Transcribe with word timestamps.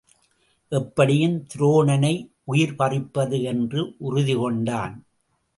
எப்படியும் 0.71 1.35
துரோணனை 1.53 2.31
உயிர் 2.43 2.75
பறிப்பது 2.75 3.41
என்று 3.41 3.95
உறுதிகொண்டான். 4.11 4.95